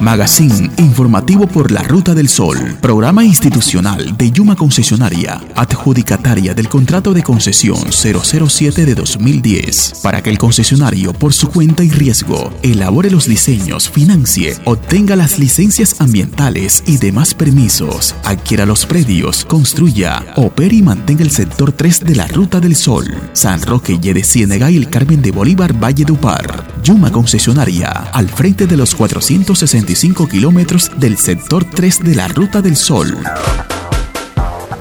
[0.00, 2.56] Magazine informativo por la Ruta del Sol.
[2.80, 10.30] Programa institucional de Yuma Concesionaria, adjudicataria del contrato de concesión 007 de 2010, para que
[10.30, 16.84] el concesionario por su cuenta y riesgo elabore los diseños, financie, obtenga las licencias ambientales
[16.86, 22.28] y demás permisos, adquiera los predios, construya, opere y mantenga el sector 3 de la
[22.28, 26.77] Ruta del Sol, San Roque, de Ciénega y el Carmen de Bolívar, Valle de Upar.
[26.82, 32.76] Yuma Concesionaria, al frente de los 465 kilómetros del sector 3 de la Ruta del
[32.76, 33.16] Sol.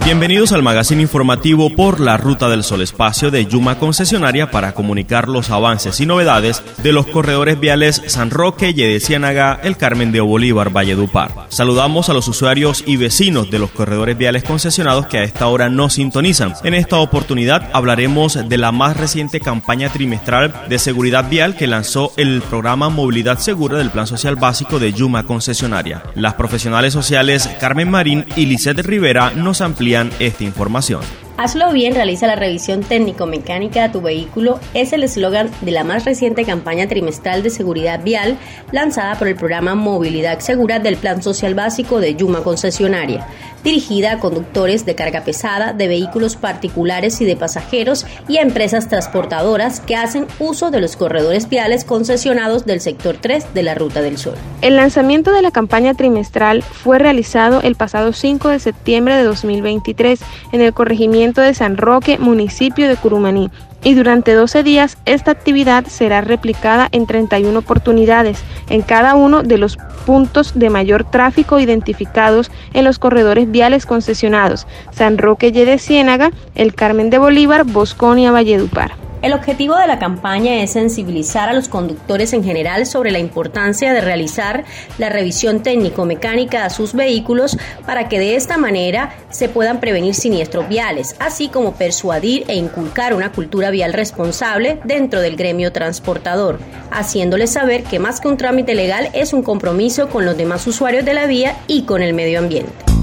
[0.07, 5.27] Bienvenidos al magazine informativo por la Ruta del Sol Espacio de Yuma Concesionaria para comunicar
[5.27, 10.21] los avances y novedades de los corredores viales San Roque, de Ciénaga, El Carmen de
[10.21, 11.48] Bolívar, Valledupar.
[11.49, 15.67] Saludamos a los usuarios y vecinos de los corredores viales concesionados que a esta hora
[15.67, 16.53] nos sintonizan.
[16.63, 22.13] En esta oportunidad hablaremos de la más reciente campaña trimestral de seguridad vial que lanzó
[22.15, 26.01] el programa Movilidad Segura del Plan Social Básico de Yuma Concesionaria.
[26.15, 31.01] Las profesionales sociales Carmen Marín y Lisette Rivera nos amplían esta información.
[31.40, 36.04] Hazlo bien, realiza la revisión técnico-mecánica de tu vehículo es el eslogan de la más
[36.04, 38.40] reciente campaña trimestral de seguridad vial
[38.71, 43.27] lanzada por el programa Movilidad Segura del Plan Social Básico de Yuma Concesionaria,
[43.63, 48.88] dirigida a conductores de carga pesada, de vehículos particulares y de pasajeros y a empresas
[48.88, 54.01] transportadoras que hacen uso de los corredores viales concesionados del sector 3 de la Ruta
[54.01, 54.34] del Sol.
[54.63, 60.20] El lanzamiento de la campaña trimestral fue realizado el pasado 5 de septiembre de 2023
[60.51, 63.51] en el corregimiento de San Roque, municipio de Curumaní.
[63.83, 69.57] Y durante 12 días esta actividad será replicada en 31 oportunidades en cada uno de
[69.57, 76.31] los puntos de mayor tráfico identificados en los corredores viales concesionados, San Roque de Ciénaga,
[76.55, 79.06] El Carmen de Bolívar, Bosconia, Valledupar.
[79.23, 83.91] El objetivo de la campaña es sensibilizar a los conductores en general sobre la importancia
[83.91, 84.63] de realizar
[85.00, 87.57] la revisión técnico-mecánica a sus vehículos
[87.88, 93.16] para que de esta manera se puedan prevenir siniestros viales, así como persuadir e inculcar
[93.16, 96.59] una cultura vial responsable dentro del gremio transportador,
[96.91, 101.05] haciéndoles saber que más que un trámite legal es un compromiso con los demás usuarios
[101.05, 102.97] de la vía y con el medio ambiente.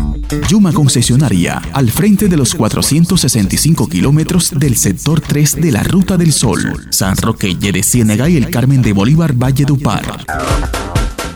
[0.48, 6.32] Yuma Concesionaria, al frente de los 465 kilómetros del sector 3 de la Ruta del
[6.32, 10.83] Sol, San Roque, de Ciénega y el Carmen de Bolívar, Valle de Upar.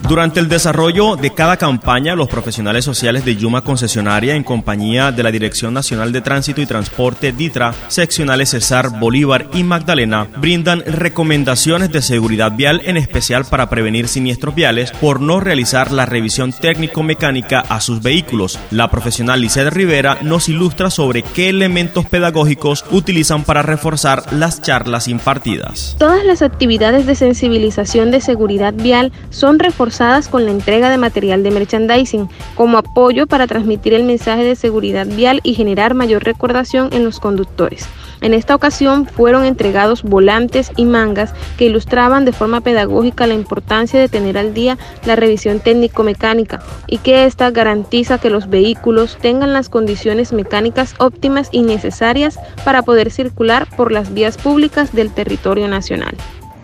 [0.08, 5.22] Durante el desarrollo de cada campaña, los profesionales sociales de Yuma Concesionaria, en compañía de
[5.22, 11.92] la Dirección Nacional de Tránsito y Transporte DITRA, seccionales Cesar, Bolívar y Magdalena, brindan recomendaciones
[11.92, 17.60] de seguridad vial, en especial para prevenir siniestros viales por no realizar la revisión técnico-mecánica
[17.60, 18.58] a sus vehículos.
[18.70, 25.06] La profesional Lisette Rivera nos ilustra sobre qué elementos pedagógicos utilizan para reforzar las charlas
[25.06, 25.96] impartidas.
[25.98, 29.97] Todas las actividades de sensibilización de seguridad vial son reforzadas
[30.30, 35.08] con la entrega de material de merchandising como apoyo para transmitir el mensaje de seguridad
[35.08, 37.88] vial y generar mayor recordación en los conductores.
[38.20, 43.98] En esta ocasión fueron entregados volantes y mangas que ilustraban de forma pedagógica la importancia
[43.98, 49.52] de tener al día la revisión técnico-mecánica y que ésta garantiza que los vehículos tengan
[49.52, 55.66] las condiciones mecánicas óptimas y necesarias para poder circular por las vías públicas del territorio
[55.66, 56.14] nacional.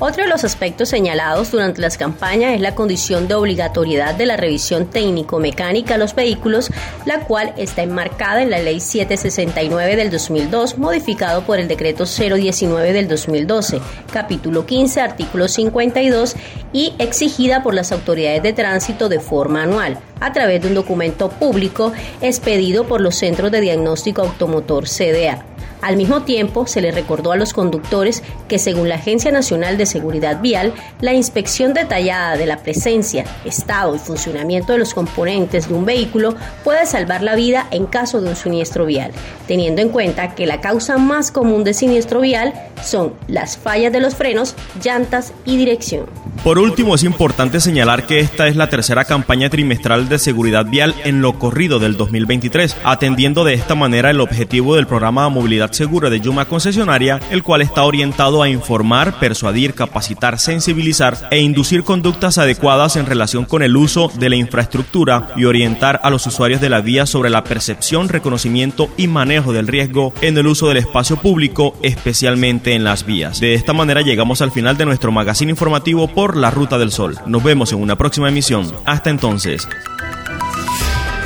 [0.00, 4.36] Otro de los aspectos señalados durante las campañas es la condición de obligatoriedad de la
[4.36, 6.72] revisión técnico-mecánica a los vehículos,
[7.06, 12.92] la cual está enmarcada en la Ley 769 del 2002, modificado por el Decreto 019
[12.92, 13.80] del 2012,
[14.12, 16.34] capítulo 15, artículo 52,
[16.72, 21.28] y exigida por las autoridades de tránsito de forma anual, a través de un documento
[21.28, 25.53] público expedido por los Centros de Diagnóstico Automotor CDA.
[25.84, 29.84] Al mismo tiempo, se le recordó a los conductores que según la Agencia Nacional de
[29.84, 30.72] Seguridad Vial,
[31.02, 36.36] la inspección detallada de la presencia, estado y funcionamiento de los componentes de un vehículo
[36.64, 39.12] puede salvar la vida en caso de un siniestro vial,
[39.46, 44.00] teniendo en cuenta que la causa más común de siniestro vial son las fallas de
[44.00, 46.06] los frenos, llantas y dirección.
[46.42, 50.94] Por último, es importante señalar que esta es la tercera campaña trimestral de seguridad vial
[51.04, 55.73] en lo corrido del 2023, atendiendo de esta manera el objetivo del programa de movilidad
[55.74, 61.84] segura de Yuma Concesionaria, el cual está orientado a informar, persuadir, capacitar, sensibilizar e inducir
[61.84, 66.60] conductas adecuadas en relación con el uso de la infraestructura y orientar a los usuarios
[66.60, 70.78] de la vía sobre la percepción, reconocimiento y manejo del riesgo en el uso del
[70.78, 73.40] espacio público, especialmente en las vías.
[73.40, 77.18] De esta manera llegamos al final de nuestro magazine informativo por la Ruta del Sol.
[77.26, 78.72] Nos vemos en una próxima emisión.
[78.84, 79.68] Hasta entonces.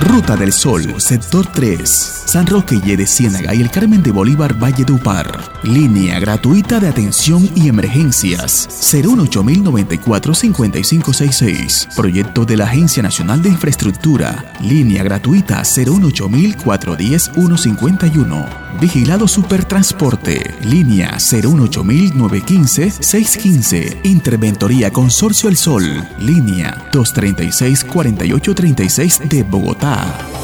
[0.01, 1.89] Ruta del Sol, Sector 3,
[2.27, 5.41] San Roque de Ciénaga y el Carmen de Bolívar Valle de Upar.
[5.65, 11.89] Línea gratuita de atención y emergencias 01894 5566.
[11.97, 14.53] Proyecto de la Agencia Nacional de Infraestructura.
[14.61, 18.68] Línea gratuita 018410 151.
[18.81, 20.55] Vigilado Supertransporte.
[20.63, 24.01] Línea 018915 615.
[24.05, 25.85] Interventoría Consorcio El Sol.
[26.21, 30.38] Línea 236 4836 de Bogotá.